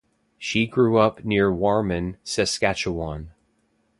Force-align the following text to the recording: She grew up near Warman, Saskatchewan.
She 0.39 0.65
grew 0.65 0.97
up 0.97 1.23
near 1.23 1.53
Warman, 1.53 2.17
Saskatchewan. 2.23 3.33